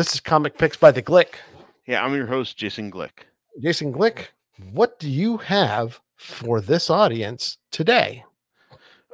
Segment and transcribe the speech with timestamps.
[0.00, 1.34] This is Comic Picks by the Glick.
[1.86, 3.26] Yeah, I'm your host, Jason Glick.
[3.60, 4.28] Jason Glick,
[4.72, 8.24] what do you have for this audience today?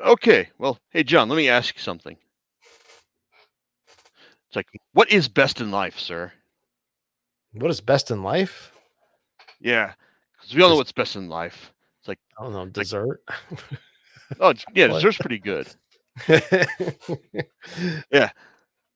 [0.06, 2.16] Okay, well, hey, John, let me ask you something.
[4.46, 6.30] It's like, what is best in life, sir?
[7.54, 8.70] What is best in life?
[9.60, 9.92] Yeah,
[10.34, 11.72] because we all know what's best in life.
[11.98, 13.22] It's like, I don't know, dessert.
[14.38, 15.66] oh, yeah, dessert's pretty good.
[18.12, 18.30] Yeah,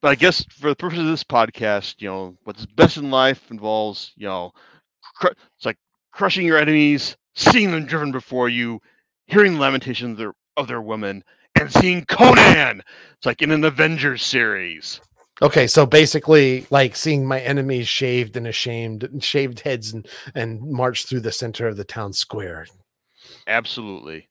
[0.01, 3.49] but I guess for the purpose of this podcast, you know, what's best in life
[3.51, 4.51] involves, you know,
[5.17, 5.77] cr- it's like
[6.11, 8.79] crushing your enemies, seeing them driven before you,
[9.27, 11.23] hearing the lamentations of their, of their women,
[11.59, 12.81] and seeing Conan.
[13.17, 14.99] It's like in an Avengers series.
[15.41, 21.05] okay, so basically, like seeing my enemies shaved and ashamed, shaved heads, and and march
[21.05, 22.65] through the center of the town square.
[23.47, 24.27] Absolutely.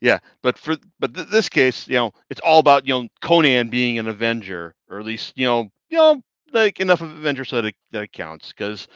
[0.00, 3.68] Yeah, but for but th- this case, you know, it's all about you know Conan
[3.68, 7.56] being an Avenger, or at least you know you know like enough of Avenger so
[7.56, 8.48] that it, that it counts.
[8.48, 8.88] Because,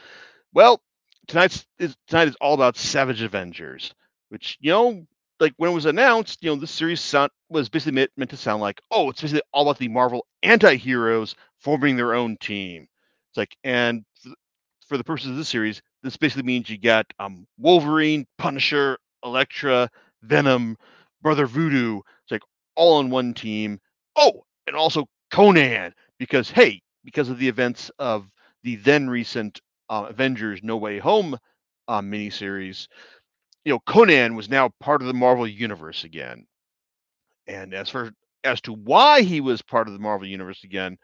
[0.53, 0.81] well,
[1.27, 3.93] tonight's is tonight is all about Savage Avengers,
[4.29, 5.05] which you know
[5.41, 8.37] like when it was announced, you know, this series sound, was basically meant, meant to
[8.37, 12.87] sound like, oh, it's basically all about the Marvel anti-heroes forming their own team.
[13.29, 14.05] It's like, and
[14.87, 19.89] for, the purposes of this series, this basically means you got um, Wolverine, Punisher, Elektra,
[20.23, 20.77] Venom,
[21.21, 21.99] Brother Voodoo.
[22.23, 22.41] It's like
[22.75, 23.79] all on one team.
[24.15, 28.27] Oh, and also Conan, because hey, because of the events of
[28.63, 31.37] the then recent uh, Avengers No Way Home
[31.87, 32.87] uh, miniseries,
[33.65, 36.45] you know, Conan was now part of the Marvel universe again.
[37.47, 38.11] And as for
[38.43, 40.97] as to why he was part of the Marvel universe again,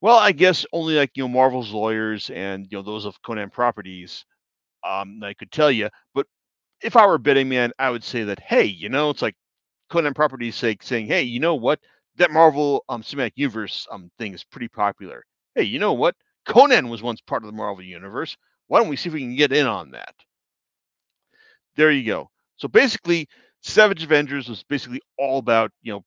[0.00, 3.50] well, I guess only like you know Marvel's lawyers and you know those of Conan
[3.50, 4.24] properties,
[4.84, 5.88] um, I could tell you.
[6.14, 6.26] But
[6.84, 9.36] if I were a betting man, I would say that hey, you know, it's like
[9.90, 11.80] Conan properties say, saying, hey, you know what,
[12.16, 15.24] that Marvel um cinematic universe um thing is pretty popular.
[15.54, 16.16] Hey, you know what,
[16.46, 18.36] Conan was once part of the Marvel universe.
[18.68, 20.14] Why don't we see if we can get in on that?
[21.76, 22.30] there you go.
[22.56, 23.28] So basically,
[23.62, 26.04] Savage Avengers was basically all about you know,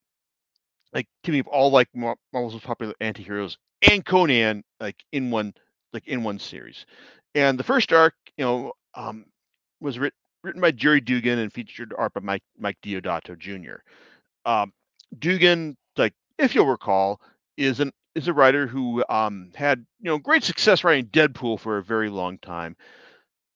[0.93, 3.57] like teaming up all like Mar- Marvel's most popular anti-heroes
[3.91, 5.53] and Conan like in one
[5.93, 6.85] like in one series.
[7.35, 9.25] And the first arc, you know, um,
[9.81, 10.13] was writ-
[10.45, 13.77] written by Gerry Duggan and featured art by Mike Mike Deodato Jr.
[14.45, 14.71] Um,
[15.17, 17.19] Duggan, like if you'll recall,
[17.57, 21.77] is an is a writer who um, had you know great success writing Deadpool for
[21.77, 22.77] a very long time,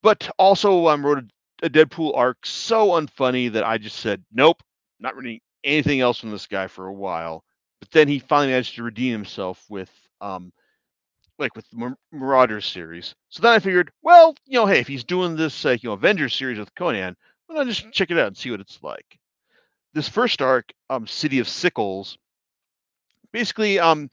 [0.02, 4.62] but also um, wrote a, a Deadpool arc so unfunny that I just said nope,
[5.00, 7.44] not reading anything else from this guy for a while.
[7.80, 10.52] But then he finally managed to redeem himself with um,
[11.40, 13.16] like with the Mar- Marauders series.
[13.30, 15.94] So then I figured, well, you know, hey, if he's doing this like you know
[15.96, 17.16] Avengers series with Conan,
[17.48, 19.18] well, I'll just check it out and see what it's like.
[19.94, 22.18] This first arc, um, City of Sickles,
[23.32, 24.10] basically um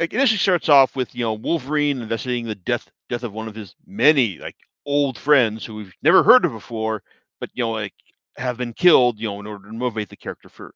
[0.00, 3.54] like initially starts off with you know Wolverine investigating the death death of one of
[3.54, 7.02] his many like old friends who we've never heard of before,
[7.40, 7.94] but you know like
[8.36, 10.74] have been killed you know in order to motivate the character for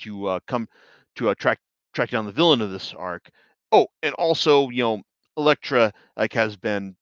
[0.00, 0.68] to uh, come
[1.16, 1.60] to uh, track
[1.94, 3.28] track down the villain of this arc.
[3.72, 5.02] Oh, and also you know
[5.36, 6.96] Elektra like has been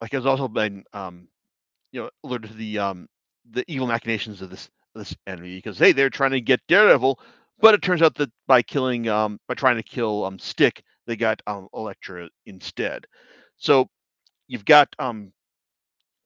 [0.00, 1.28] like has also been um
[1.92, 3.08] you know alerted to the um
[3.50, 7.20] the evil machinations of this this enemy because hey they're trying to get Daredevil
[7.60, 11.16] but it turns out that by killing um by trying to kill um stick they
[11.16, 13.06] got um Elektra instead.
[13.58, 13.88] So
[14.48, 15.32] you've got um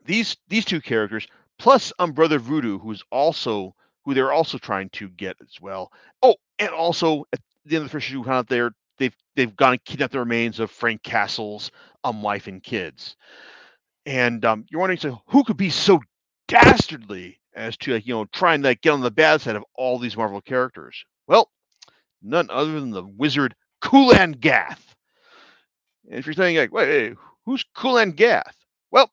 [0.04, 1.26] these these two characters
[1.58, 3.74] plus um brother voodoo who's also
[4.04, 5.92] who they're also trying to get as well.
[6.22, 9.16] Oh and also at the end of the first issue we found out they're they've
[9.36, 11.70] they've gone and kidnapped the remains of frank castle's
[12.04, 13.16] um wife and kids
[14.06, 16.00] and um you're wondering so who could be so
[16.48, 19.64] dastardly as to like you know try and like get on the bad side of
[19.74, 21.50] all these marvel characters well
[22.22, 24.94] none other than the wizard Kulan Gath.
[26.08, 28.56] And if you're saying like, wait, wait who's Kulan Gath?
[28.90, 29.10] Well,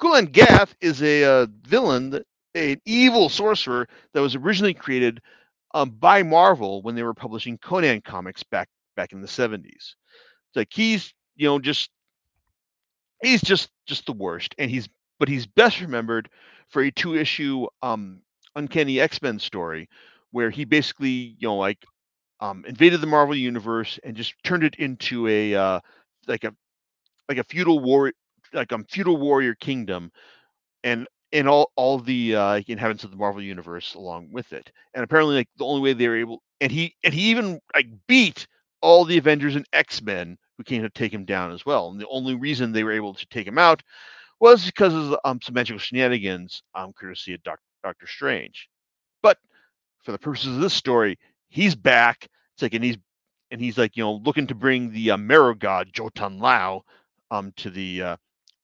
[0.00, 5.20] Kulan Gath is a uh, villain, that, an evil sorcerer that was originally created
[5.74, 9.96] um, by Marvel when they were publishing Conan comics back back in the 70s.
[10.48, 11.90] It's like he's, you know, just
[13.22, 16.28] he's just just the worst, and he's but he's best remembered
[16.68, 18.20] for a two issue um,
[18.56, 19.88] Uncanny X Men story
[20.30, 21.84] where he basically, you know, like
[22.40, 25.80] um, invaded the Marvel universe and just turned it into a uh,
[26.26, 26.54] like a
[27.28, 28.12] like a feudal war
[28.52, 30.12] like a feudal warrior kingdom,
[30.84, 34.70] and and all all the uh, inhabitants of the Marvel universe along with it.
[34.94, 37.88] And apparently, like the only way they were able, and he and he even like
[38.08, 38.46] beat
[38.82, 41.90] all the Avengers and X Men who came to take him down as well.
[41.90, 43.82] And the only reason they were able to take him out
[44.40, 48.68] was because of um, some magical shenanigans, um, courtesy of Doc, Doctor Strange.
[49.22, 49.38] But
[50.02, 51.18] for the purposes of this story,
[51.48, 52.28] he's back.
[52.54, 52.98] It's like, and he's
[53.50, 56.82] and he's like you know looking to bring the uh, Marrow god Jotun Lao
[57.30, 58.16] um to the uh,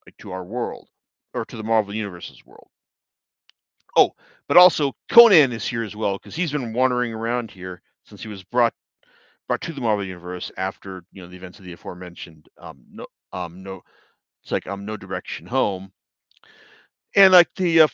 [0.06, 0.88] like to our world
[1.35, 2.69] or to the Marvel Universe's world.
[3.97, 4.12] Oh,
[4.49, 8.29] but also Conan is here as well because he's been wandering around here since he
[8.29, 8.73] was brought
[9.48, 13.06] brought to the Marvel Universe after you know the events of the aforementioned um no
[13.32, 13.82] um no
[14.42, 15.92] it's like um no direction home.
[17.16, 17.88] And like the uh,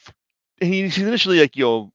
[0.61, 1.93] he's initially like you know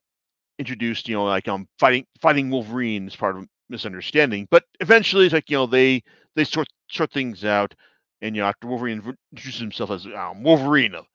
[0.57, 5.33] introduced you know like um fighting fighting Wolverine as part of misunderstanding, but eventually it's
[5.33, 6.03] like you know they
[6.35, 7.75] they sort sort things out,
[8.21, 9.01] and you know after Wolverine
[9.33, 11.05] introduces himself as um, Wolverine of,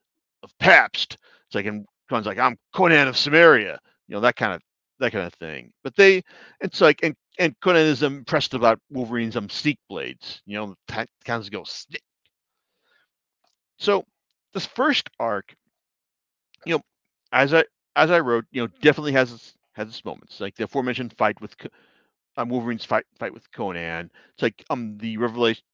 [0.43, 4.53] of Pabst, it's like and Conan's like I'm Conan of Cimmeria, you know that kind
[4.55, 4.63] of
[5.01, 5.73] that kind of thing.
[5.83, 6.23] But they
[6.61, 11.09] it's like and and Conan is impressed about Wolverine's um sneak blades, you know, kind
[11.29, 12.03] of go stick.
[13.79, 14.05] So
[14.53, 15.55] this first arc,
[16.67, 16.83] you know,
[17.33, 17.65] as I
[17.97, 20.41] as I wrote, you know, definitely has its, has its moments.
[20.41, 21.55] Like the aforementioned fight with
[22.37, 24.11] um, Wolverine's fight fight with Conan.
[24.35, 25.65] It's like um the revelation.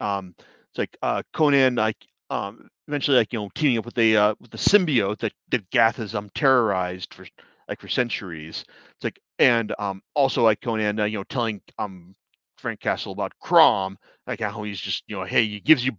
[0.00, 1.98] Um, it's like uh Conan like
[2.30, 5.70] um eventually like you know teaming up with the uh with the symbiote that that
[5.70, 7.26] Gath has um terrorized for
[7.68, 8.64] like for centuries.
[8.94, 12.14] It's like and um also like Conan uh, you know telling um
[12.58, 15.92] Frank Castle about Crom like how he's just you know hey he gives you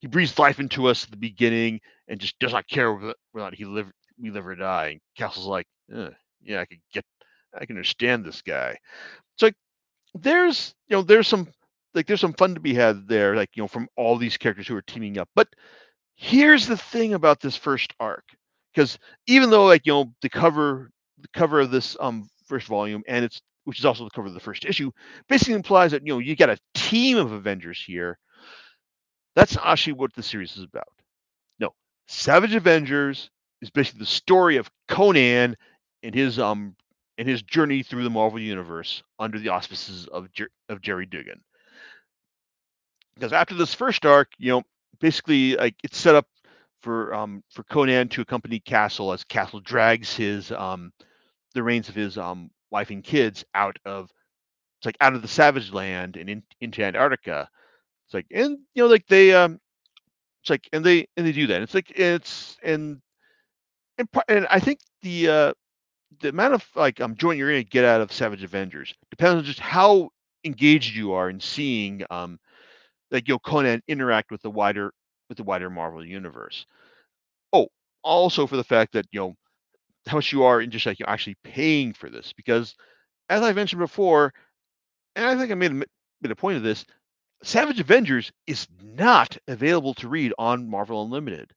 [0.00, 3.56] he breathes life into us at the beginning and just does not care whether, whether
[3.56, 3.90] he live
[4.20, 4.86] we live or die.
[4.88, 5.66] And Castle's like,
[6.42, 7.04] yeah, I could get,
[7.54, 8.76] I can understand this guy.
[9.36, 9.54] So like,
[10.14, 11.48] there's, you know, there's some,
[11.94, 14.66] like, there's some fun to be had there, like, you know, from all these characters
[14.68, 15.28] who are teaming up.
[15.34, 15.48] But
[16.16, 18.24] here's the thing about this first arc,
[18.74, 23.02] because even though, like, you know, the cover, the cover of this um first volume,
[23.08, 24.90] and it's which is also the cover of the first issue,
[25.28, 28.18] basically implies that you know you got a team of Avengers here.
[29.36, 30.88] That's actually what the series is about.
[31.60, 31.70] No,
[32.06, 33.30] Savage Avengers
[33.62, 35.56] is basically the story of Conan
[36.02, 36.74] and his um
[37.18, 41.40] and his journey through the Marvel universe under the auspices of Jer- of Gerry Duggan.
[43.14, 44.62] Because after this first arc, you know,
[45.00, 46.26] basically like it's set up
[46.82, 50.92] for um for Conan to accompany Castle as Castle drags his um
[51.54, 54.10] the reins of his um wife and kids out of
[54.78, 57.48] it's like out of the savage land and in, into Antarctica.
[58.06, 59.60] It's like and you know like they um
[60.42, 61.62] it's like and they and they do that.
[61.62, 63.00] It's like it's and
[63.98, 65.52] and, and I think the uh,
[66.20, 69.44] the amount of like um joint you're to get out of Savage Avengers depends on
[69.44, 70.10] just how
[70.44, 72.38] engaged you are in seeing um
[73.10, 74.92] like you know Conan interact with the wider
[75.28, 76.66] with the wider Marvel universe.
[77.52, 77.68] Oh,
[78.02, 79.34] also for the fact that you know
[80.06, 82.74] how much you are in just like you're actually paying for this because
[83.28, 84.32] as I mentioned before,
[85.16, 86.84] and I think I made a, made a point of this,
[87.42, 91.52] Savage Avengers is not available to read on Marvel Unlimited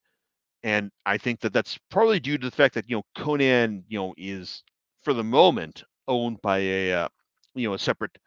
[0.64, 3.98] and I think that that's probably due to the fact that you know Conan, you
[4.00, 4.64] know, is
[5.04, 7.08] for the moment owned by a uh,
[7.56, 8.18] you know a separate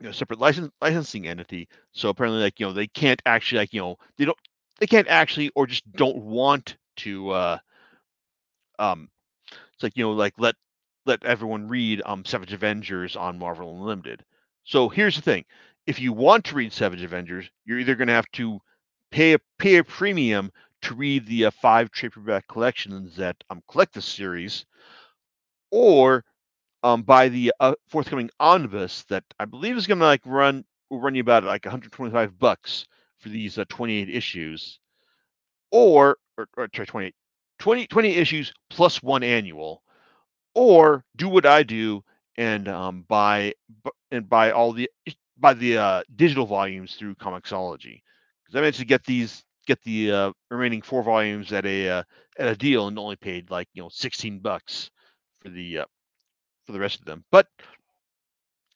[0.00, 1.68] you know separate license licensing entity.
[1.92, 4.38] So apparently, like you know, they can't actually like you know they don't
[4.80, 7.58] they can't actually or just don't want to uh
[8.78, 9.08] um
[9.74, 10.54] it's like you know like let
[11.06, 14.24] let everyone read um Savage Avengers on Marvel Unlimited.
[14.64, 15.44] So here's the thing:
[15.86, 18.60] if you want to read Savage Avengers, you're either going to have to
[19.10, 20.52] pay a pay a premium
[20.82, 24.64] to read the uh, five trade paperback collections that um, collect the series,
[25.70, 26.24] or
[26.88, 31.00] um, buy the uh, forthcoming omnibus that I believe is going to like run will
[31.00, 32.86] run you about like 125 bucks
[33.18, 34.78] for these uh, 28 issues,
[35.70, 37.14] or or, or sorry, 28
[37.58, 39.82] 20, 20 issues plus one annual,
[40.54, 42.02] or do what I do
[42.36, 43.52] and um, buy
[44.10, 44.90] and buy all the
[45.36, 48.02] buy the uh, digital volumes through Comixology.
[48.44, 52.02] Because I managed to get these get the uh, remaining four volumes at a uh,
[52.38, 54.90] at a deal and only paid like you know 16 bucks
[55.42, 55.84] for the uh,
[56.68, 57.24] for the rest of them.
[57.32, 57.48] But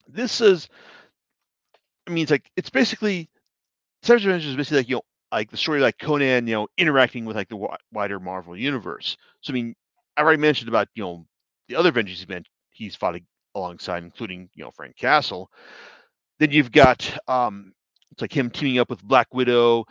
[0.09, 0.71] this is,
[2.09, 3.31] I mean, it's like it's basically
[4.03, 7.27] Savage Avengers is basically like you know like the story like Conan, you know, interacting
[7.27, 9.19] with like the w- wider Marvel universe.
[9.43, 9.75] So I mean,
[10.17, 11.27] I already mentioned about you know
[11.69, 13.21] the other Avengers been he's fought
[13.55, 15.51] alongside, including you know Frank Castle.
[16.41, 17.75] Then you've got um,
[18.13, 19.85] it's like him teaming up with Black Widow,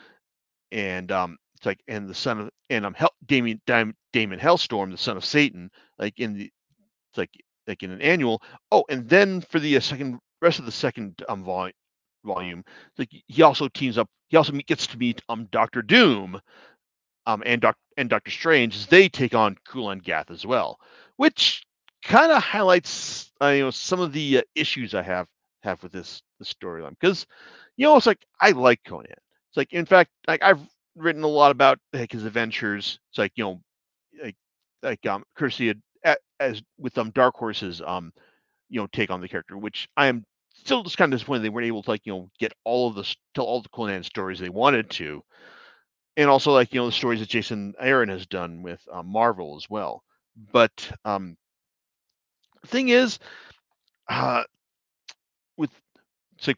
[0.71, 4.91] and um, it's like and the son of and I'm um, Hel- Damien Daimon, Hellstrom,
[4.91, 6.51] the son of Satan, like in the
[7.11, 7.31] it's like
[7.67, 8.41] like in an annual.
[8.71, 11.43] Oh, and then for the uh, second rest of the second um
[12.23, 12.63] volume
[12.97, 14.09] like he also teams up.
[14.29, 16.39] He also gets to meet um Doctor Doom,
[17.25, 20.79] um and Doc and Doctor Strange as they take on Kulan Gath as well,
[21.17, 21.63] which
[22.03, 25.27] kind of highlights uh, you know some of the uh, issues I have
[25.63, 27.25] have with this this storyline because
[27.77, 29.07] you know it's like I like Conan.
[29.49, 30.61] It's like, in fact, like I've
[30.95, 32.99] written a lot about like his adventures.
[33.11, 33.61] It's like you know,
[34.23, 34.35] like
[34.83, 35.73] like um, courtesy
[36.03, 38.11] as with um Dark Horses um,
[38.69, 41.49] you know, take on the character, which I am still just kind of disappointed they
[41.49, 44.39] weren't able to like you know get all of the tell all the Conan stories
[44.39, 45.23] they wanted to,
[46.17, 49.55] and also like you know the stories that Jason Aaron has done with um, Marvel
[49.57, 50.03] as well.
[50.51, 51.37] But um,
[52.65, 53.19] thing is,
[54.09, 54.43] uh,
[55.57, 55.71] with
[56.37, 56.57] it's like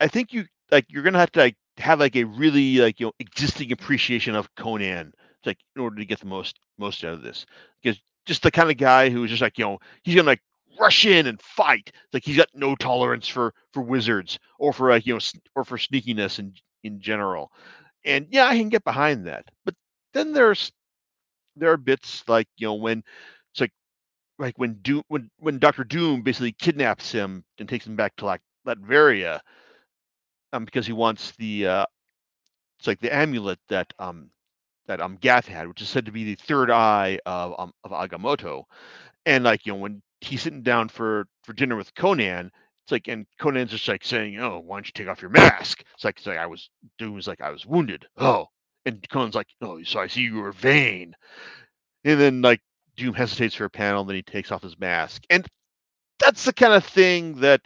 [0.00, 3.06] I think you like you're gonna have to like have like a really like you
[3.06, 5.12] know existing appreciation of Conan
[5.46, 7.46] like in order to get the most most out of this
[7.82, 10.42] because just the kind of guy who's just like you know he's gonna like
[10.80, 11.92] rush in and fight.
[12.12, 15.20] Like he's got no tolerance for for wizards or for like you know
[15.56, 17.52] or for sneakiness in in general.
[18.04, 19.46] And yeah i can get behind that.
[19.64, 19.74] But
[20.14, 20.72] then there's
[21.56, 23.02] there are bits like you know when
[23.52, 23.72] it's like
[24.38, 28.26] like when doom when when dr doom basically kidnaps him and takes him back to
[28.26, 29.40] like latveria
[30.52, 31.84] um because he wants the uh
[32.78, 34.30] it's like the amulet that um
[34.90, 37.92] that um Gath had, which is said to be the third eye of um, of
[37.92, 38.64] Agamotto.
[39.24, 42.50] And like you know, when he's sitting down for for dinner with Conan,
[42.84, 45.84] it's like and Conan's just like saying, "Oh, why don't you take off your mask?"
[45.94, 48.04] It's like it's like I was Doom's like I was wounded.
[48.16, 48.46] Oh,
[48.84, 51.14] and Conan's like, "Oh, so I see you were vain."
[52.04, 52.60] And then like
[52.96, 55.46] Doom hesitates for a panel, and then he takes off his mask, and
[56.18, 57.60] that's the kind of thing that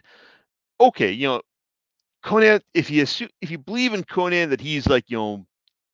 [0.79, 1.41] okay, you know,
[2.21, 2.61] Conan.
[2.75, 5.45] If you assume, if you believe in Conan that he's like you know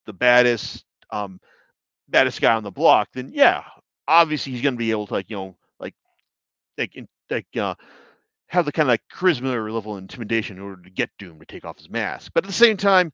[0.06, 1.40] the baddest um,
[2.08, 3.64] baddest guy on the block, then yeah,
[4.08, 5.96] obviously he's going to be able to like you know like
[6.78, 7.76] like in, like uh,
[8.48, 11.40] have the kind of like charisma or level of intimidation in order to get Doom
[11.40, 12.32] to take off his mask.
[12.34, 13.14] But at the same time,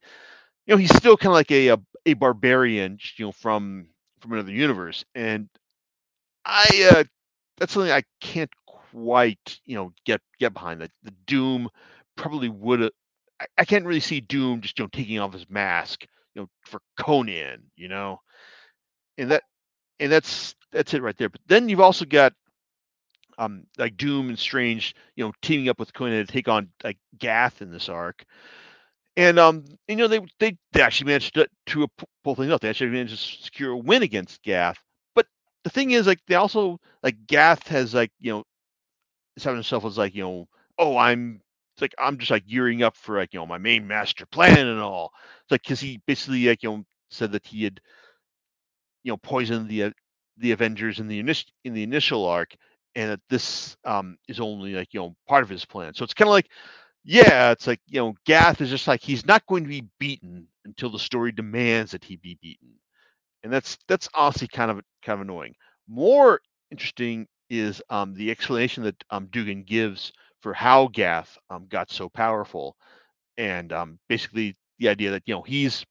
[0.66, 3.88] you know, he's still kind of like a, a a barbarian, you know, from
[4.20, 5.50] from another universe, and
[6.46, 7.04] I uh,
[7.58, 10.82] that's something I can't quite you know get get behind.
[10.82, 11.70] That the Doom
[12.16, 12.92] probably would.
[13.40, 16.06] I, I can't really see Doom just you know taking off his mask
[16.38, 18.22] you know, for Conan, you know,
[19.18, 19.44] and that
[20.00, 21.30] and that's that's it right there.
[21.30, 22.34] But then you've also got
[23.38, 26.98] um like Doom and Strange, you know, teaming up with Conan to take on like
[27.18, 28.26] Gath in this arc.
[29.18, 31.88] And um, you know, they they, they actually managed to, to
[32.24, 32.62] pull things up.
[32.62, 34.78] They actually managed to secure a win against Gath.
[35.16, 35.28] But
[35.64, 38.44] the thing is, like, they also like Gath has like you know,
[39.44, 41.42] having himself as like you know, oh, I'm
[41.78, 44.68] it's like I'm just like gearing up for like you know my main master plan
[44.68, 45.14] and all.
[45.44, 47.82] It's like because he basically like you know said that he had
[49.04, 49.92] you know poisoned the uh,
[50.38, 52.56] the Avengers in the initial in the initial arc,
[52.96, 55.94] and that this um is only like you know part of his plan.
[55.94, 56.50] So it's kind of like
[57.06, 60.48] yeah, it's like you know Gath is just like he's not going to be beaten
[60.66, 62.70] until the story demands that he be beaten,
[63.44, 65.56] and that's that's honestly kind of kind of annoying.
[65.88, 66.42] More
[66.72, 72.10] interesting is um the explanation that um Duggan gives for how Gath um, got so
[72.10, 72.76] powerful,
[73.38, 75.86] and um, basically the idea that you know he's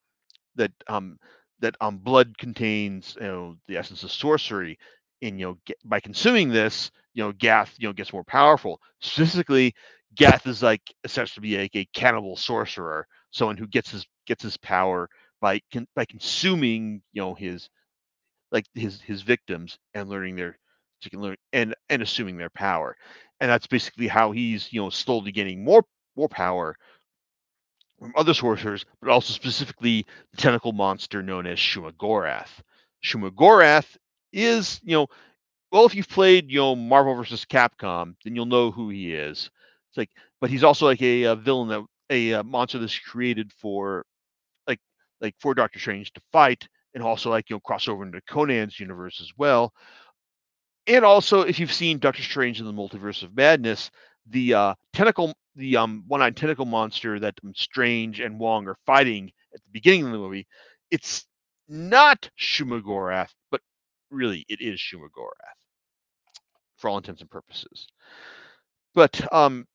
[0.57, 1.19] that um,
[1.61, 4.79] that um, blood contains you know the essence of sorcery,
[5.23, 8.81] and you know get, by consuming this, you know Gath you know gets more powerful.
[9.01, 9.75] Specifically,
[10.17, 15.09] Gath is like essentially like a cannibal sorcerer, someone who gets his gets his power
[15.41, 15.61] by
[15.95, 17.69] by consuming you know his
[18.53, 20.59] like his his victims and learning their
[21.13, 22.97] learn and and assuming their power
[23.41, 25.85] and that's basically how he's you know slowly getting more
[26.17, 26.77] more power
[27.99, 32.61] from other sorcerers, but also specifically the tentacle monster known as Shumagorath.
[33.05, 33.97] Shumagorath
[34.33, 35.07] is you know
[35.73, 39.51] well if you've played you know Marvel versus Capcom, then you'll know who he is.
[39.91, 40.11] It's like,
[40.41, 44.05] but he's also like a, a villain that a, a monster that's created for
[44.67, 44.81] like
[45.21, 48.81] like for Doctor Strange to fight, and also like you know cross over into Conan's
[48.81, 49.73] universe as well
[50.87, 53.91] and also if you've seen Doctor Strange in the Multiverse of Madness,
[54.29, 59.31] the uh, tentacle, the um, one-eyed tentacle monster that um, Strange and Wong are fighting
[59.55, 60.47] at the beginning of the movie,
[60.91, 61.27] it's
[61.69, 63.61] not Shumagorath, but
[64.11, 65.57] really it is Shumagorath
[66.77, 67.87] for all intents and purposes.
[68.95, 69.67] But um,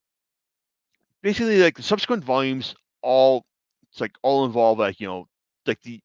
[1.21, 3.45] basically, like the subsequent volumes, all
[3.91, 5.27] it's like all involve like you know
[5.65, 5.99] like the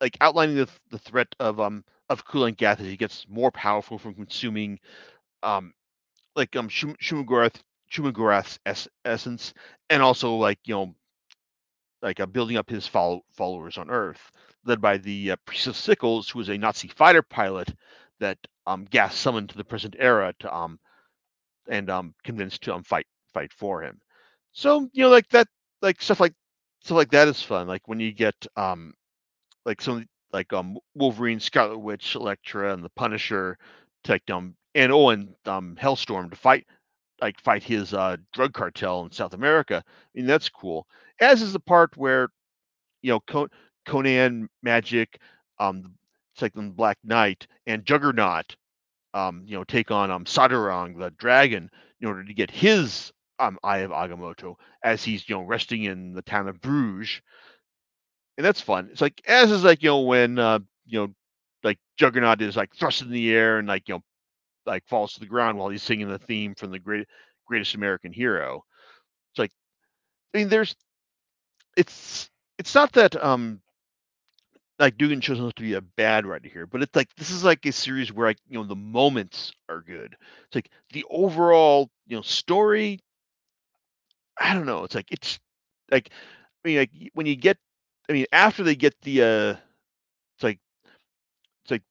[0.00, 3.98] like outlining the the threat of um of Kulan Gath as he gets more powerful
[3.98, 4.78] from consuming
[5.42, 5.72] um
[6.36, 7.60] like um Shumagorath
[7.92, 9.54] Shumagorath's es- essence
[9.90, 10.94] and also like you know
[12.02, 14.30] like uh, building up his follow- followers on Earth,
[14.64, 17.74] led by the uh, Priest of Sickles, who was a Nazi fighter pilot
[18.20, 20.78] that um Gath summoned to the present era to um
[21.68, 24.00] and um convinced to um fight fight for him.
[24.52, 25.48] So you know like that
[25.82, 26.34] like stuff like
[26.82, 27.66] stuff like that is fun.
[27.68, 28.94] Like when you get um
[29.66, 33.58] like some like um Wolverine, Scarlet Witch, Elektra, and the Punisher,
[34.04, 36.66] to um and oh and um Hellstorm to fight
[37.20, 39.84] like fight his uh drug cartel in South America.
[39.86, 40.86] I mean that's cool.
[41.20, 42.28] As is the part where
[43.02, 43.50] you know Con-
[43.86, 45.16] Conan, Magik,
[45.58, 45.94] um
[46.34, 48.56] it's like the Black Knight and Juggernaut,
[49.14, 51.70] um you know take on um Sadrang the dragon
[52.00, 56.12] in order to get his um, Eye of Agamotto as he's you know resting in
[56.14, 57.20] the town of Bruges,
[58.38, 58.88] and that's fun.
[58.92, 61.14] It's like as is like you know when uh, you know
[61.64, 64.02] like Juggernaut is like thrust in the air and like you know
[64.66, 67.06] like falls to the ground while he's singing the theme from the great
[67.46, 68.64] greatest American hero.
[69.32, 69.52] It's like
[70.34, 70.76] I mean there's
[71.76, 73.60] it's it's not that um
[74.78, 77.44] like Duggan shows himself to be a bad writer here, but it's like this is
[77.44, 80.16] like a series where like you know the moments are good.
[80.46, 83.00] It's like the overall you know story.
[84.40, 84.84] I don't know.
[84.84, 85.38] It's like it's
[85.90, 86.10] like
[86.64, 87.58] I mean like when you get
[88.08, 89.56] I mean after they get the uh
[90.34, 90.58] it's like
[91.64, 91.82] it's like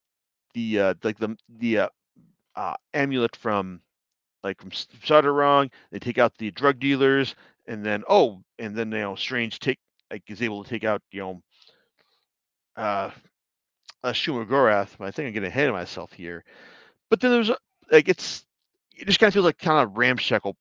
[0.54, 1.88] the uh like the the uh,
[2.56, 3.80] uh amulet from
[4.42, 7.34] like from Sardarong, they take out the drug dealers
[7.66, 9.78] and then oh and then you know Strange take
[10.10, 11.42] like is able to take out you know
[12.76, 13.10] uh,
[14.04, 16.44] uh Shuma-Gorath, but I think I'm getting ahead of myself here.
[17.10, 17.50] But then there's
[17.90, 18.44] like it's
[18.96, 20.56] it just kind of feels like kind of ramshackle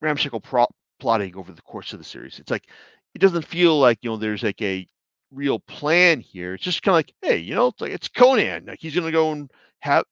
[0.00, 0.66] ramshackle pro-
[1.00, 2.38] plotting over the course of the series.
[2.38, 2.68] It's like
[3.14, 4.86] it doesn't feel like you know there's like a
[5.30, 6.54] real plan here.
[6.54, 8.66] It's just kind of like hey, you know, it's like it's Conan.
[8.66, 10.04] Like he's gonna go and have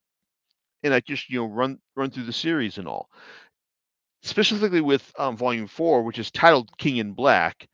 [0.83, 3.09] and like just you know run run through the series and all.
[4.23, 7.69] Specifically with um, Volume Four, which is titled King in Black,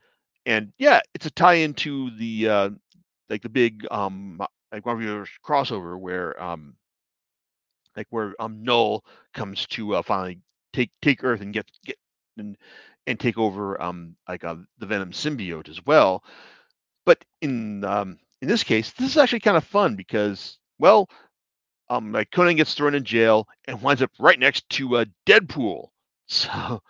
[0.47, 2.70] and yeah, it's a tie into the uh,
[3.28, 4.40] like the big um
[4.73, 6.75] like Marvel crossover where um
[7.97, 9.04] like where um Knull
[9.35, 10.40] comes to uh, finally
[10.73, 11.97] take take Earth and get get
[12.38, 12.56] and
[13.08, 16.24] and take over um like uh, the Venom symbiote as well.
[17.06, 21.08] But in um in this case, this is actually kind of fun because well,
[21.90, 25.88] um like Conan gets thrown in jail and winds up right next to uh, Deadpool.
[26.30, 26.82] So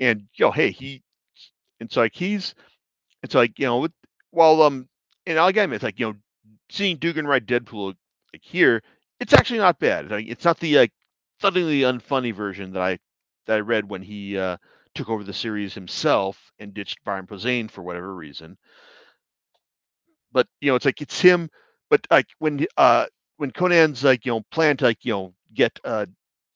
[0.00, 1.02] and yo, know, hey, he
[1.80, 2.54] it's like he's
[3.22, 3.88] it's like you know
[4.30, 4.88] while um
[5.26, 6.16] and I'll it's like you know,
[6.70, 7.94] seeing Duggan ride Deadpool
[8.32, 8.82] like here,
[9.20, 10.10] it's actually not bad.
[10.10, 10.92] Like, it's not the like
[11.40, 12.98] suddenly unfunny version that I
[13.46, 14.56] that I read when he uh,
[14.94, 18.56] took over the series himself and ditched Brian Posehn for whatever reason.
[20.32, 21.50] But you know, it's like it's him.
[21.90, 23.06] But like when uh
[23.38, 26.06] when Conan's like you know plan to like you know get uh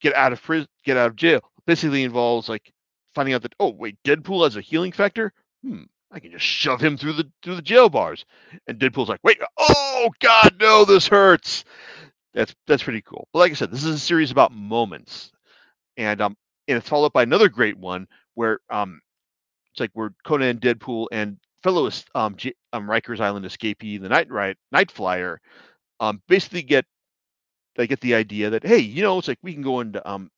[0.01, 2.73] get out of prison, get out of jail, basically involves like
[3.14, 5.33] finding out that oh wait, Deadpool has a healing factor.
[5.64, 8.25] Hmm, I can just shove him through the through the jail bars.
[8.66, 11.64] And Deadpool's like, wait, oh God, no, this hurts.
[12.35, 13.29] That's that's pretty cool.
[13.33, 15.33] But like I said, this is a series about moments,
[15.97, 16.37] and um,
[16.68, 19.01] and it's followed by another great one where um,
[19.73, 24.31] it's like where Conan, Deadpool, and fellow um, J- um Rikers Island escapee, the Night
[24.31, 25.40] Right Night Flyer,
[26.01, 26.87] um, basically get
[27.77, 30.31] they get the idea that hey, you know, it's like we can go into um,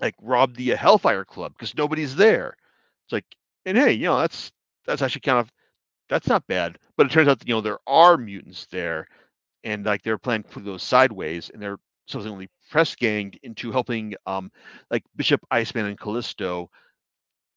[0.00, 2.56] like rob the uh, Hellfire Club because nobody's there.
[3.06, 3.26] It's like
[3.66, 4.52] and hey, you know, that's
[4.86, 5.50] that's actually kind of
[6.08, 6.78] that's not bad.
[6.96, 9.08] But it turns out that you know there are mutants there,
[9.64, 14.50] and like they're playing those sideways, and they're subsequently press ganged into helping um
[14.90, 16.70] like Bishop Iceman and Callisto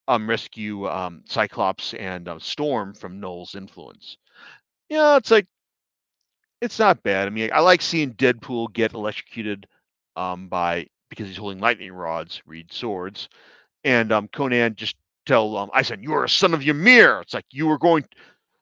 [0.07, 4.17] um rescue um Cyclops and uh, Storm from Knull's influence.
[4.89, 5.47] Yeah, it's like
[6.61, 7.27] it's not bad.
[7.27, 9.67] I mean, I like seeing Deadpool get electrocuted
[10.15, 13.29] um by because he's holding lightning rods, read swords,
[13.83, 17.21] and um Conan just tell um, I said, You are a son of Ymir.
[17.21, 18.03] It's like you are going,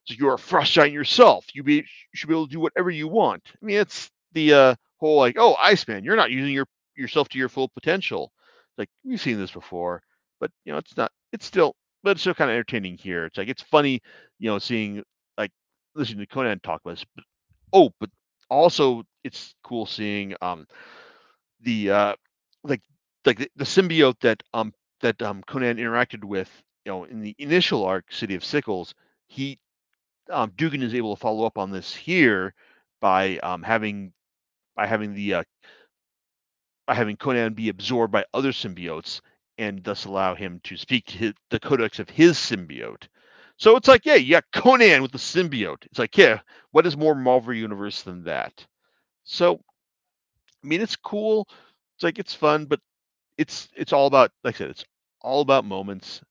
[0.06, 1.45] so you are frustrating yourself.
[1.54, 1.84] You be you
[2.15, 3.43] should be able to do whatever you want.
[3.62, 7.38] I mean, it's the uh, whole like, oh, Iceman, you're not using your yourself to
[7.38, 8.32] your full potential.
[8.78, 10.02] Like we've seen this before,
[10.40, 11.12] but you know, it's not.
[11.32, 13.26] It's still, but it's still kind of entertaining here.
[13.26, 14.02] It's like it's funny,
[14.40, 15.04] you know, seeing
[15.38, 15.52] like
[15.96, 17.06] listening to Conan talk about this.
[17.16, 17.26] But,
[17.74, 18.10] oh, but
[18.50, 20.68] also it's cool seeing um
[21.62, 22.14] the uh
[22.64, 22.82] like
[23.26, 26.50] like the, the symbiote that um that um, Conan interacted with,
[26.86, 28.94] you know, in the initial arc, City of Sickles,
[29.28, 29.60] he
[30.32, 32.54] um, Duggan is able to follow up on this here
[33.02, 34.14] by um, having
[34.76, 35.44] by having the uh,
[36.88, 39.22] by having Conan be absorbed by other symbiotes
[39.58, 43.08] and thus allow him to speak his, the codex of his symbiote.
[43.58, 45.86] So it's like, yeah, got Conan with the symbiote.
[45.86, 46.40] It's like, yeah,
[46.72, 48.66] what is more Marvel Universe than that?
[49.24, 49.56] So,
[50.64, 51.48] I mean, it's cool.
[51.96, 52.80] It's like it's fun, but
[53.38, 54.86] it's it's all about like I said, it's
[55.22, 56.22] all about moments.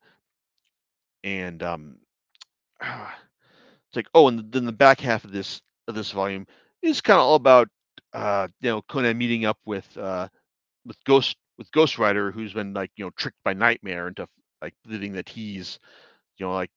[1.22, 1.96] And um
[2.82, 6.46] it's like, oh, and then the back half of this of this volume
[6.82, 7.68] is kind of all about
[8.14, 10.28] uh you know Conan meeting up with uh
[10.86, 14.26] with Ghost with Ghost Rider who's been like, you know, tricked by Nightmare into
[14.62, 15.78] like believing that he's
[16.38, 16.70] you know like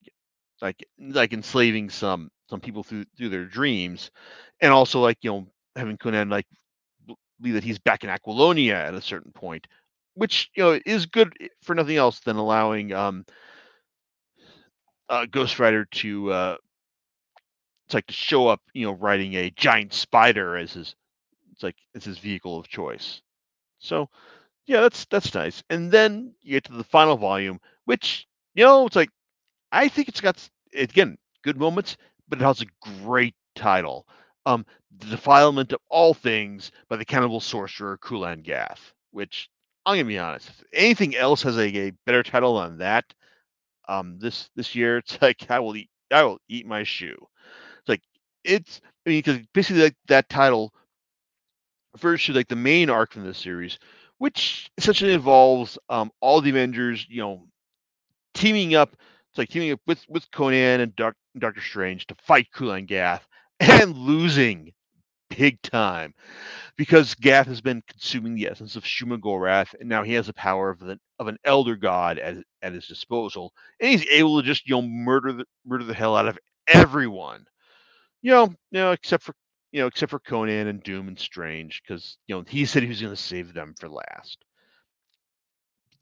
[0.62, 4.10] like like enslaving some some people through through their dreams.
[4.60, 5.46] And also like you know
[5.76, 6.46] having Conan like
[7.40, 9.66] believe that he's back in Aquilonia at a certain point
[10.14, 13.24] which you know is good for nothing else than allowing um,
[15.08, 16.56] uh, Ghost Rider to uh,
[17.86, 20.94] it's like to show up, you know, riding a giant spider as his
[21.58, 23.20] it's like it's his vehicle of choice.
[23.80, 24.08] So
[24.66, 25.62] yeah, that's that's nice.
[25.70, 29.10] And then you get to the final volume, which you know, it's like
[29.72, 31.96] I think it's got again good moments,
[32.28, 32.66] but it has a
[33.04, 34.06] great title.
[34.46, 34.64] Um,
[34.98, 39.50] the defilement of all things by the cannibal sorcerer Kulan Gath, which
[39.84, 43.04] I'm gonna be honest, if anything else has a, a better title than that,
[43.88, 47.16] um, this this year, it's like I will eat I will eat my shoe.
[47.80, 48.02] It's like
[48.44, 50.72] it's I mean because basically like that title
[51.98, 53.78] refers to like the main arc from this series,
[54.18, 57.46] which essentially involves um, all the Avengers, you know,
[58.34, 58.96] teaming up.
[59.30, 63.26] It's like teaming up with with Conan and Doc, Doctor Strange to fight Kulan Gath
[63.60, 64.72] and losing
[65.30, 66.14] big time
[66.76, 70.70] because Gath has been consuming the essence of Shuma-Gorath, and now he has the power
[70.70, 74.68] of the of an elder god at, at his disposal, and he's able to just
[74.68, 77.44] you know murder the murder the hell out of everyone.
[78.22, 79.34] You know, you know, except for
[79.72, 82.88] you know, except for Conan and Doom and Strange, because you know he said he
[82.88, 84.38] was going to save them for last.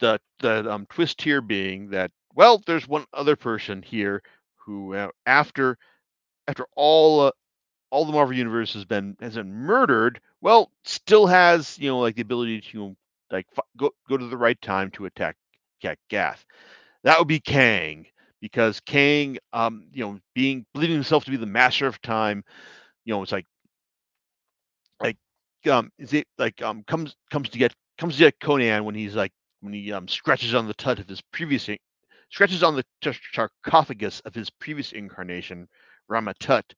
[0.01, 4.23] The the um, twist here being that well, there's one other person here
[4.57, 5.79] who uh, after
[6.49, 7.31] after all uh,
[7.91, 12.17] all the Marvel universe has been has been murdered, well, still has you know like
[12.17, 12.97] the ability to
[13.31, 15.37] like go go to the right time to attack
[15.81, 16.45] attack Gath.
[17.05, 18.07] That would be Kang
[18.41, 22.45] because Kang, um, you know, being believing himself to be the master of time,
[23.05, 23.47] you know, it's like
[25.69, 29.15] um is it like um comes comes to get comes to get Conan when he's
[29.17, 31.69] like when he um scratches on the tut of his previous
[32.31, 32.85] scratches on the
[33.33, 35.69] sarcophagus of his previous incarnation
[36.09, 36.75] Rama-Tut,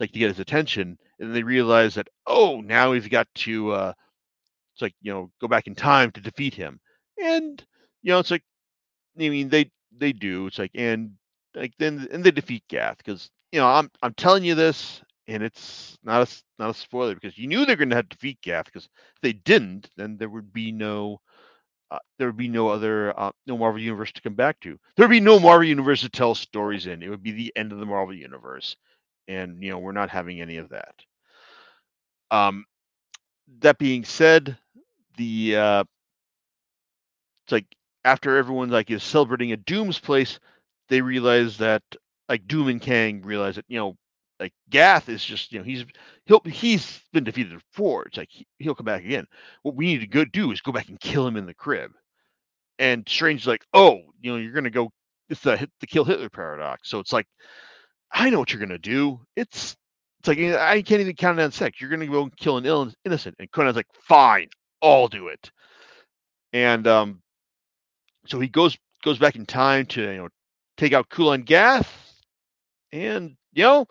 [0.00, 3.92] like to get his attention, and they realize that oh, now we've got to, uh,
[4.74, 6.80] it's like you know, go back in time to defeat him,
[7.22, 7.64] and
[8.02, 8.42] you know, it's like,
[9.18, 10.46] I mean, they they do.
[10.46, 11.12] It's like, and
[11.54, 15.02] like then and they defeat Gath because you know, I'm I'm telling you this,
[15.34, 18.16] and it's not a not a spoiler because you knew they're going to have to
[18.16, 21.20] defeat Gath because if they didn't, then there would be no
[21.90, 24.78] uh, there would be no other uh, no Marvel universe to come back to.
[24.96, 27.02] There would be no Marvel universe to tell stories in.
[27.02, 28.76] It would be the end of the Marvel universe,
[29.28, 30.94] and you know we're not having any of that.
[32.30, 32.66] Um,
[33.60, 34.58] that being said,
[35.18, 35.84] the uh,
[37.46, 37.66] it's like
[38.04, 40.40] after everyone like is celebrating at Doom's place,
[40.88, 41.82] they realize that
[42.28, 43.96] like Doom and Kang realize that you know
[44.42, 45.84] like Gath is just you know he's
[46.26, 48.04] he'll he's been defeated before.
[48.06, 49.26] It's like he, will come back again.
[49.62, 51.92] What we need to go do is go back and kill him in the crib.
[52.78, 54.90] And Strange's like, oh, you know, you're gonna go.
[55.28, 56.90] It's the the kill Hitler paradox.
[56.90, 57.26] So it's like,
[58.10, 59.20] I know what you're gonna do.
[59.36, 59.76] It's
[60.18, 61.80] it's like I can't even count it on sex.
[61.80, 63.36] You're gonna go and kill an innocent.
[63.38, 64.48] And Conan's like, fine,
[64.82, 65.52] I'll do it.
[66.52, 67.22] And um,
[68.26, 70.28] so he goes goes back in time to you know
[70.76, 72.20] take out Kulan Gath,
[72.90, 73.86] and you know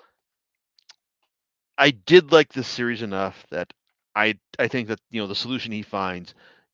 [1.78, 3.74] I did like this series enough that
[4.16, 6.34] I I think that you know the solution he finds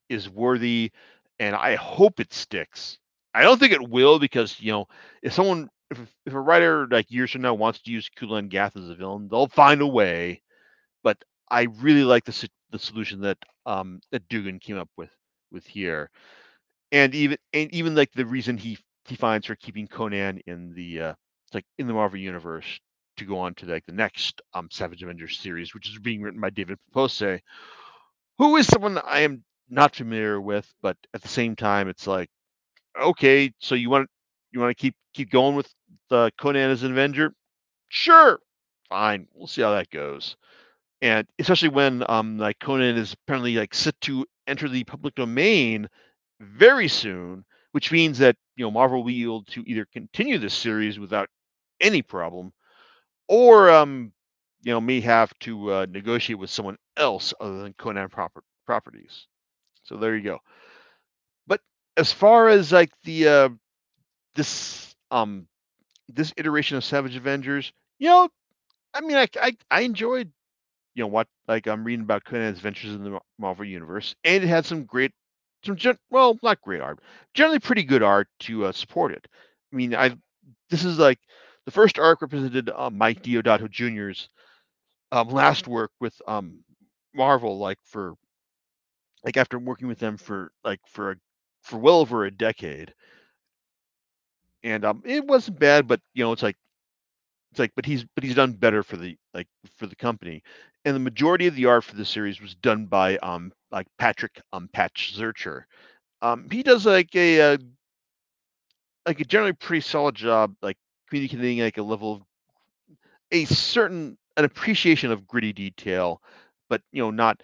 [0.09, 0.91] is worthy,
[1.39, 2.99] and I hope it sticks.
[3.33, 4.87] I don't think it will because you know
[5.23, 8.75] if someone if, if a writer like years from now wants to use Kulan Gath
[8.77, 10.41] as a villain, they'll find a way.
[11.03, 15.11] But I really like the the solution that um that Duggan came up with
[15.51, 16.09] with here,
[16.91, 21.01] and even and even like the reason he he finds for keeping Conan in the
[21.01, 21.13] uh
[21.53, 22.79] like in the Marvel universe
[23.17, 26.41] to go on to like the next um, Savage Avengers series, which is being written
[26.41, 27.41] by David Pepose,
[28.37, 32.29] who is someone I am not familiar with, but at the same time, it's like,
[33.01, 34.09] okay, so you want
[34.51, 35.73] you want to keep keep going with
[36.09, 37.33] the Conan as an Avenger?
[37.89, 38.39] Sure,
[38.89, 40.35] fine, we'll see how that goes.
[41.01, 45.87] And especially when um like Conan is apparently like set to enter the public domain
[46.39, 50.53] very soon, which means that you know Marvel will be able to either continue this
[50.53, 51.29] series without
[51.81, 52.53] any problem
[53.27, 54.11] or um,
[54.63, 59.27] you know, may have to uh, negotiate with someone else other than Conan proper properties.
[59.83, 60.39] So there you go.
[61.47, 61.61] But
[61.95, 63.49] as far as like the uh,
[64.35, 65.47] this um
[66.09, 68.29] this iteration of Savage Avengers, you know,
[68.93, 70.31] I mean, I I, I enjoyed
[70.95, 74.47] you know what like I'm reading about Conan's adventures in the Marvel universe, and it
[74.47, 75.13] had some great
[75.65, 76.99] some gen- well not great art,
[77.33, 79.27] generally pretty good art to uh, support it.
[79.73, 80.17] I mean, I
[80.69, 81.19] this is like
[81.67, 84.29] the first arc represented uh, Mike Deodato Jr.'s
[85.11, 86.63] um, last work with um,
[87.13, 88.13] Marvel, like for
[89.25, 91.15] like after working with them for like for a,
[91.63, 92.93] for well over a decade,
[94.63, 96.55] and um, it wasn't bad, but you know, it's like
[97.51, 100.41] it's like, but he's but he's done better for the like for the company,
[100.85, 104.39] and the majority of the art for the series was done by um like Patrick
[104.53, 105.63] um Patch Zircher.
[106.21, 107.57] Um, he does like a uh,
[109.05, 110.77] like a generally pretty solid job, like
[111.09, 112.21] communicating like a level of
[113.31, 116.21] a certain an appreciation of gritty detail,
[116.69, 117.41] but you know, not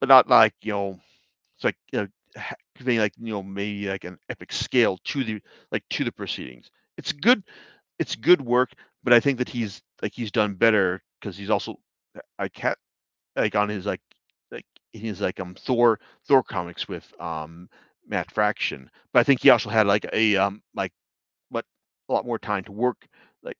[0.00, 0.98] but not like you know,
[1.56, 2.08] it's like you know,
[2.76, 6.70] conveying like you know maybe like an epic scale to the like to the proceedings.
[6.96, 7.42] It's good,
[7.98, 8.70] it's good work,
[9.02, 11.76] but I think that he's like he's done better because he's also
[12.38, 12.78] I can't
[13.36, 14.00] like on his like
[14.50, 17.68] like his like um Thor Thor comics with um
[18.06, 20.92] Matt Fraction, but I think he also had like a um like
[22.12, 23.06] lot more time to work
[23.42, 23.56] like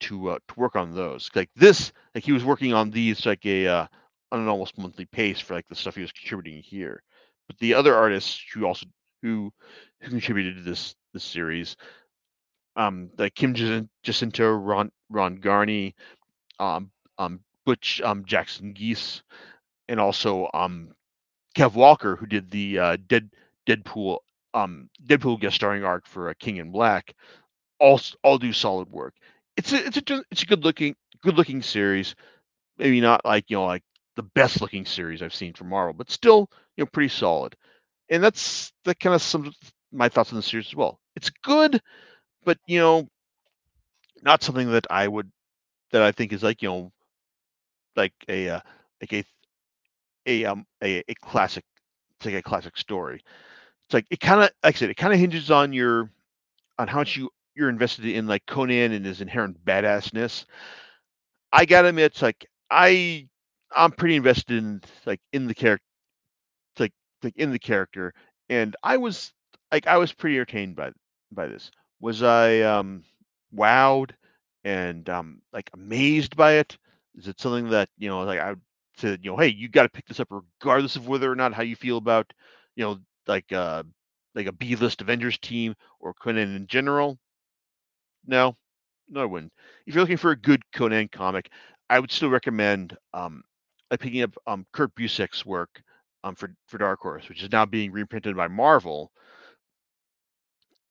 [0.00, 1.30] to uh, to work on those.
[1.34, 3.86] Like this, like he was working on these like a uh,
[4.32, 7.02] on an almost monthly pace for like the stuff he was contributing here.
[7.46, 8.86] But the other artists who also
[9.22, 9.52] who
[10.00, 11.76] who contributed to this this series,
[12.76, 13.54] um, like Kim
[14.04, 15.94] Jacinto, Ron Ron Garney,
[16.58, 19.22] um, um, Butch um, Jackson Guice,
[19.88, 20.92] and also um,
[21.56, 23.30] Kev Walker, who did the uh, Dead
[23.66, 24.18] Deadpool
[24.54, 27.14] um, Deadpool guest starring arc for uh, King in Black,
[27.80, 29.14] all all do solid work.
[29.56, 32.14] It's a it's a it's a good looking good looking series.
[32.78, 33.84] Maybe not like you know like
[34.16, 37.56] the best looking series I've seen from Marvel, but still you know pretty solid.
[38.10, 39.52] And that's that kind of some
[39.92, 41.00] my thoughts on the series as well.
[41.16, 41.80] It's good,
[42.44, 43.08] but you know,
[44.22, 45.30] not something that I would
[45.92, 46.92] that I think is like you know
[47.96, 48.60] like a uh,
[49.00, 49.24] like a
[50.26, 51.64] a um a, a classic
[52.16, 53.22] it's like a classic story.
[53.86, 56.10] It's like it kind of like I said, it kind of hinges on your
[56.78, 60.46] on how much you you're invested in like Conan and his inherent badassness.
[61.52, 63.28] I gotta admit, it's like I
[63.74, 65.84] I'm pretty invested in like in the character,
[66.78, 66.92] like
[67.22, 68.14] like in the character,
[68.48, 69.32] and I was
[69.72, 70.92] like I was pretty entertained by
[71.32, 71.70] by this.
[72.00, 73.04] Was I um
[73.54, 74.12] wowed
[74.64, 76.78] and um like amazed by it?
[77.16, 78.54] Is it something that you know like I
[78.96, 81.54] said you know hey you got to pick this up regardless of whether or not
[81.54, 82.32] how you feel about
[82.76, 83.82] you know like uh
[84.34, 87.18] like a B list Avengers team or Conan in general?
[88.28, 88.56] No,
[89.08, 89.52] no, I wouldn't.
[89.86, 91.50] If you're looking for a good Conan comic,
[91.90, 93.42] I would still recommend um,
[93.90, 95.82] like picking up um, Kurt Busiek's work
[96.24, 99.12] um, for for Dark Horse, which is now being reprinted by Marvel.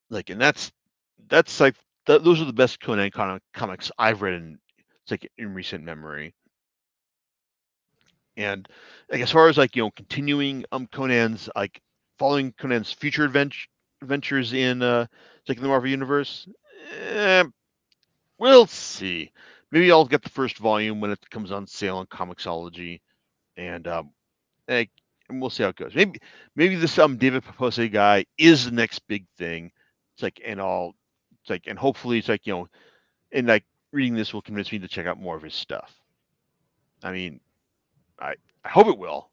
[0.10, 0.71] Like, and that's
[1.30, 1.76] that's like
[2.08, 4.60] th- those are the best Conan con- comics I've read in
[5.10, 6.34] like in recent memory.
[8.38, 8.67] And
[9.12, 11.82] like as far as like you know continuing um Conan's like
[12.19, 13.67] following Conan's future adventure
[14.02, 15.08] adventures in uh
[15.47, 16.47] like in the Marvel universe,
[16.91, 17.43] eh,
[18.39, 19.32] we'll see.
[19.71, 23.02] Maybe I'll get the first volume when it comes on sale on Comixology,
[23.58, 24.12] and um,
[25.30, 25.95] and we'll see how it goes.
[25.95, 26.19] Maybe
[26.56, 29.71] maybe this um David Pepose guy is the next big thing.
[30.15, 30.95] It's like and all
[31.41, 32.67] it's like and hopefully it's like you know,
[33.32, 35.93] and like reading this will convince me to check out more of his stuff.
[37.04, 37.39] I mean,
[38.19, 39.30] I I hope it will.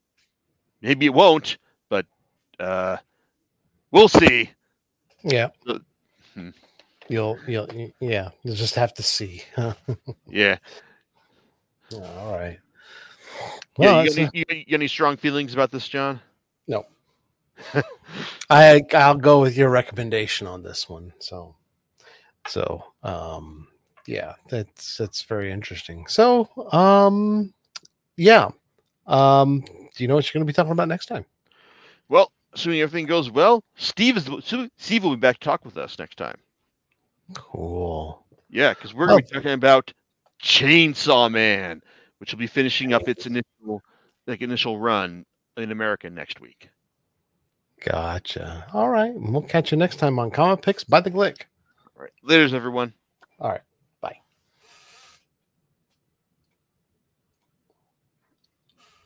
[0.83, 2.07] Maybe it won't, but
[2.61, 2.99] uh,
[3.91, 4.51] we'll see.
[5.25, 5.51] Yeah.
[6.35, 6.51] hmm.
[7.09, 7.69] You'll, you'll,
[8.01, 9.43] yeah, you'll just have to see.
[10.27, 10.57] yeah.
[11.93, 12.59] all right.
[13.77, 16.21] Well, yeah, you, got any, you, got any strong feelings about this, John?
[16.67, 16.87] No.
[18.51, 21.13] I I'll go with your recommendation on this one.
[21.19, 21.57] So,
[22.47, 23.69] so um,
[24.07, 26.07] yeah, that's that's very interesting.
[26.09, 27.53] So, um,
[28.17, 28.51] yeah,
[29.07, 31.25] um, do you know what you're going to be talking about next time?
[32.09, 34.29] Well, assuming everything goes well, Steve is
[34.77, 36.37] Steve will be back to talk with us next time.
[37.33, 38.25] Cool.
[38.51, 39.39] Yeah, because we're going to be oh.
[39.39, 39.93] talking about
[40.43, 41.83] Chainsaw Man,
[42.19, 43.83] which will be finishing up its initial
[44.27, 45.25] like initial run
[45.57, 46.69] in America next week.
[47.81, 48.67] Gotcha.
[48.73, 49.13] All right.
[49.15, 51.43] We'll catch you next time on Comic Picks by the Glick.
[51.97, 52.13] All right.
[52.23, 52.93] Later's everyone.
[53.41, 53.61] All right.